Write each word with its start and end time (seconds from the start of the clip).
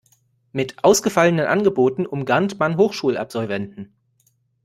Mit 0.51 0.83
ausgefallenen 0.83 1.45
Angeboten 1.45 2.07
umgarnt 2.07 2.57
man 2.57 2.75
Hochschulabsolventen. 2.75 3.93